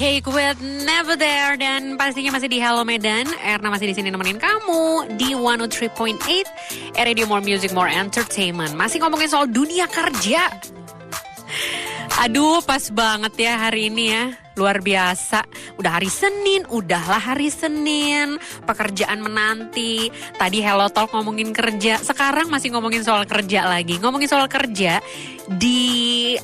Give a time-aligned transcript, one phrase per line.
[0.00, 3.28] Cake with Never There dan pastinya masih di Hello Medan.
[3.44, 8.72] Erna masih di sini nemenin kamu di 103.8 Radio More Music More Entertainment.
[8.80, 10.48] Masih ngomongin soal dunia kerja.
[12.16, 14.32] Aduh, pas banget ya hari ini ya.
[14.56, 15.44] Luar biasa.
[15.76, 18.40] Udah hari Senin, udahlah hari Senin.
[18.64, 20.08] Pekerjaan menanti.
[20.40, 24.00] Tadi Hello Talk ngomongin kerja, sekarang masih ngomongin soal kerja lagi.
[24.00, 25.04] Ngomongin soal kerja
[25.60, 26.40] di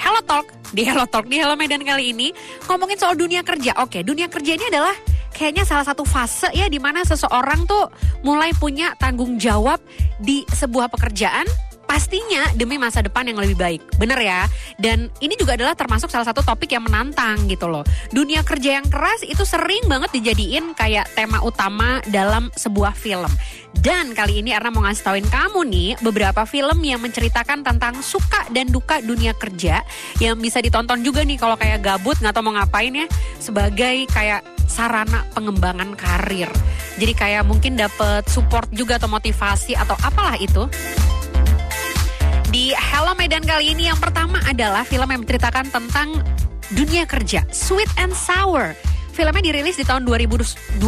[0.00, 2.28] Hello Talk, di Hello Talk, di Hello Medan kali ini
[2.66, 3.74] ngomongin soal dunia kerja.
[3.82, 4.94] Oke, dunia kerja ini adalah
[5.34, 7.90] kayaknya salah satu fase ya di mana seseorang tuh
[8.26, 9.78] mulai punya tanggung jawab
[10.18, 11.46] di sebuah pekerjaan
[11.90, 13.82] pastinya demi masa depan yang lebih baik.
[13.98, 14.46] Bener ya?
[14.78, 17.82] Dan ini juga adalah termasuk salah satu topik yang menantang gitu loh.
[18.14, 23.30] Dunia kerja yang keras itu sering banget dijadiin kayak tema utama dalam sebuah film.
[23.74, 28.46] Dan kali ini Erna mau ngasih tauin kamu nih beberapa film yang menceritakan tentang suka
[28.54, 29.82] dan duka dunia kerja
[30.22, 33.06] yang bisa ditonton juga nih kalau kayak gabut nggak tahu mau ngapain ya
[33.42, 36.50] sebagai kayak sarana pengembangan karir.
[36.98, 40.70] Jadi kayak mungkin dapet support juga atau motivasi atau apalah itu.
[42.50, 46.18] Di Hello Medan kali ini yang pertama adalah film yang menceritakan tentang
[46.74, 48.74] dunia kerja, Sweet and Sour.
[49.14, 50.82] Filmnya dirilis di tahun 2021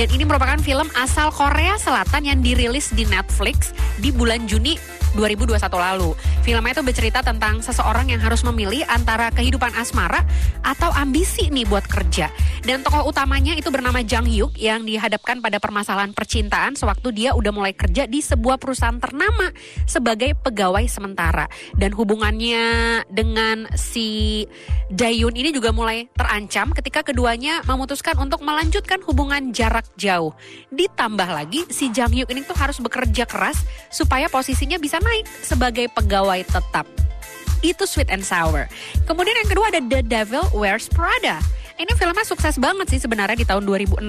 [0.00, 4.80] dan ini merupakan film asal Korea Selatan yang dirilis di Netflix di bulan Juni
[5.18, 6.14] 2021 lalu.
[6.46, 10.22] Filmnya itu bercerita tentang seseorang yang harus memilih antara kehidupan asmara
[10.62, 12.30] atau ambisi nih buat kerja.
[12.62, 17.50] Dan tokoh utamanya itu bernama Jang Hyuk yang dihadapkan pada permasalahan percintaan sewaktu dia udah
[17.50, 19.50] mulai kerja di sebuah perusahaan ternama
[19.88, 21.50] sebagai pegawai sementara.
[21.74, 22.62] Dan hubungannya
[23.10, 24.44] dengan si
[24.92, 30.36] Dayun ini juga mulai terancam ketika keduanya memutuskan untuk melanjutkan hubungan jarak jauh.
[30.70, 35.88] Ditambah lagi si Jang Hyuk ini tuh harus bekerja keras supaya posisinya bisa naik sebagai
[35.92, 36.86] pegawai tetap.
[37.60, 38.68] Itu sweet and sour.
[39.04, 41.40] Kemudian yang kedua ada The Devil Wears Prada.
[41.80, 44.04] Ini filmnya sukses banget sih sebenarnya di tahun 2006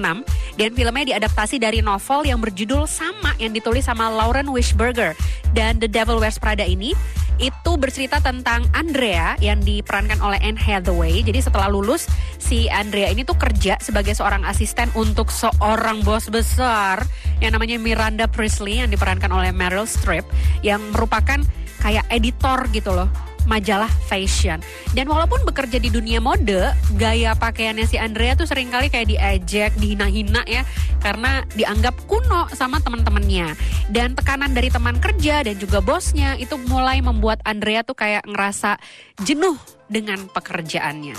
[0.60, 5.16] dan filmnya diadaptasi dari novel yang berjudul sama yang ditulis sama Lauren Wishburger
[5.56, 6.92] dan The Devil Wears Prada ini
[7.40, 11.24] itu bercerita tentang Andrea yang diperankan oleh Anne Hathaway.
[11.24, 12.04] Jadi setelah lulus
[12.36, 17.00] si Andrea ini tuh kerja sebagai seorang asisten untuk seorang bos besar
[17.40, 20.28] yang namanya Miranda Priestley yang diperankan oleh Meryl Streep
[20.60, 21.40] yang merupakan
[21.80, 24.62] kayak editor gitu loh majalah fashion.
[24.92, 29.72] Dan walaupun bekerja di dunia mode, gaya pakaiannya si Andrea tuh sering kali kayak diejek,
[29.78, 30.62] dihina-hina ya,
[31.02, 33.54] karena dianggap kuno sama teman-temannya.
[33.90, 38.78] Dan tekanan dari teman kerja dan juga bosnya itu mulai membuat Andrea tuh kayak ngerasa
[39.22, 39.58] jenuh
[39.90, 41.14] dengan pekerjaannya.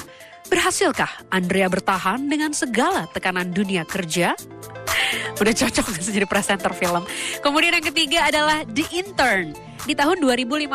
[0.51, 4.35] Berhasilkah Andrea bertahan dengan segala tekanan dunia kerja?
[5.43, 7.03] Udah cocok jadi presenter film.
[7.43, 9.51] Kemudian yang ketiga adalah The Intern
[9.83, 10.71] di tahun 2015.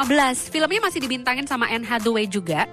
[0.53, 2.69] Filmnya masih dibintangin sama Anne Hathaway juga.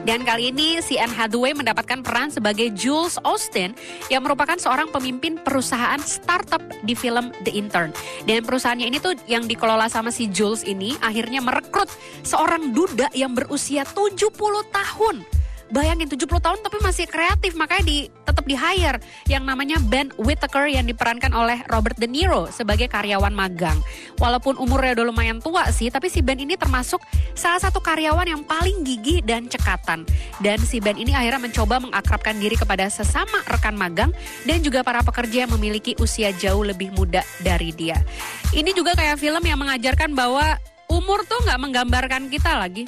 [0.00, 3.76] Dan kali ini si Anne Hathaway mendapatkan peran sebagai Jules Austin
[4.08, 7.92] yang merupakan seorang pemimpin perusahaan startup di film The Intern.
[8.24, 11.92] Dan perusahaannya ini tuh yang dikelola sama si Jules ini akhirnya merekrut
[12.24, 14.32] seorang duda yang berusia 70
[14.72, 15.39] tahun
[15.70, 18.98] Bayangin 70 tahun tapi masih kreatif makanya di tetap di hire
[19.30, 23.78] yang namanya Ben Whittaker yang diperankan oleh Robert De Niro sebagai karyawan magang.
[24.18, 26.98] Walaupun umurnya udah lumayan tua sih, tapi si Ben ini termasuk
[27.38, 30.02] salah satu karyawan yang paling gigih dan cekatan.
[30.42, 34.10] Dan si Ben ini akhirnya mencoba mengakrabkan diri kepada sesama rekan magang
[34.50, 38.02] dan juga para pekerja yang memiliki usia jauh lebih muda dari dia.
[38.50, 40.58] Ini juga kayak film yang mengajarkan bahwa
[40.90, 42.82] umur tuh nggak menggambarkan kita lagi,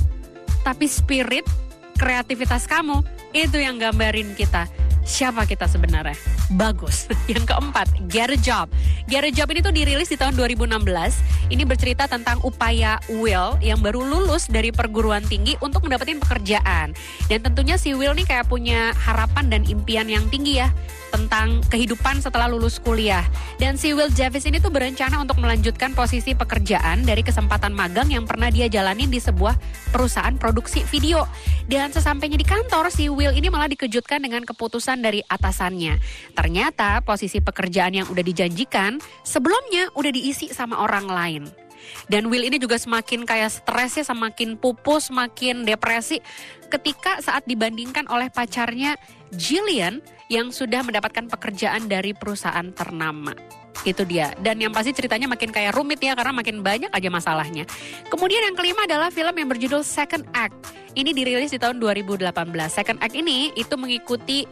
[0.67, 1.47] tapi spirit
[2.03, 4.67] kreativitas kamu itu yang gambarin kita
[5.07, 6.15] siapa kita sebenarnya.
[6.55, 7.11] Bagus.
[7.33, 8.71] Yang keempat, Get a Job.
[9.11, 10.79] Get a Job ini tuh dirilis di tahun 2016.
[11.51, 16.95] Ini bercerita tentang upaya Will yang baru lulus dari perguruan tinggi untuk mendapatkan pekerjaan.
[17.27, 20.71] Dan tentunya si Will nih kayak punya harapan dan impian yang tinggi ya
[21.13, 23.23] tentang kehidupan setelah lulus kuliah.
[23.61, 28.25] Dan si Will Javis ini tuh berencana untuk melanjutkan posisi pekerjaan dari kesempatan magang yang
[28.25, 29.61] pernah dia jalani di sebuah
[29.93, 31.29] perusahaan produksi video.
[31.69, 36.01] Dan sesampainya di kantor, si Will ini malah dikejutkan dengan keputusan dari atasannya.
[36.33, 41.62] Ternyata posisi pekerjaan yang udah dijanjikan sebelumnya udah diisi sama orang lain.
[42.07, 46.19] Dan Will ini juga semakin kayak stres ya, semakin pupus, semakin depresi
[46.73, 48.97] ketika saat dibandingkan oleh pacarnya
[49.33, 50.01] Jillian
[50.33, 53.33] yang sudah mendapatkan pekerjaan dari perusahaan ternama.
[53.83, 54.33] Itu dia.
[54.39, 57.65] Dan yang pasti ceritanya makin kayak rumit ya karena makin banyak aja masalahnya.
[58.09, 60.55] Kemudian yang kelima adalah film yang berjudul Second Act.
[60.93, 62.29] Ini dirilis di tahun 2018.
[62.69, 64.45] Second Act ini itu mengikuti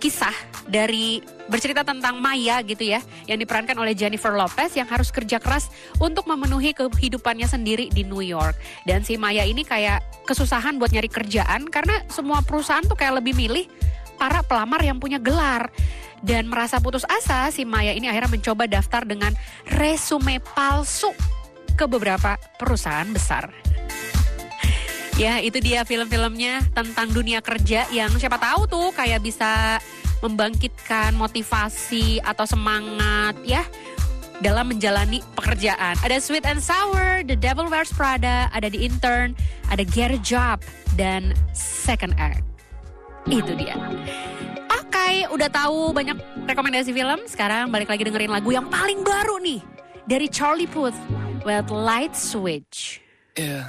[0.00, 0.32] kisah
[0.64, 1.20] dari
[1.52, 5.68] bercerita tentang Maya gitu ya yang diperankan oleh Jennifer Lopez yang harus kerja keras
[6.00, 8.56] untuk memenuhi kehidupannya sendiri di New York
[8.88, 13.36] dan si Maya ini kayak kesusahan buat nyari kerjaan karena semua perusahaan tuh kayak lebih
[13.36, 13.68] milih
[14.16, 15.68] para pelamar yang punya gelar
[16.24, 19.32] dan merasa putus asa si Maya ini akhirnya mencoba daftar dengan
[19.68, 21.12] resume palsu
[21.76, 23.69] ke beberapa perusahaan besar.
[25.20, 29.76] Ya, itu dia film-filmnya tentang dunia kerja yang siapa tahu tuh kayak bisa
[30.24, 33.60] membangkitkan motivasi atau semangat ya
[34.40, 36.00] dalam menjalani pekerjaan.
[36.00, 39.36] Ada Sweet and Sour, The Devil Wears Prada, ada The Intern,
[39.68, 40.64] ada Get a Job,
[40.96, 42.40] dan Second Act.
[43.28, 43.76] Itu dia.
[43.76, 46.16] Oke, okay, udah tahu banyak
[46.48, 47.28] rekomendasi film.
[47.28, 49.60] Sekarang balik lagi dengerin lagu yang paling baru nih
[50.08, 50.96] dari Charlie Puth,
[51.44, 53.04] with Light Switch.
[53.36, 53.68] Yeah.